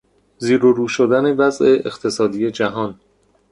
زیر 0.37 0.65
و 0.65 0.73
رو 0.73 0.87
شدن 0.87 1.37
وضع 1.37 1.65
اقتصادی 1.85 2.51
جهان 2.51 2.99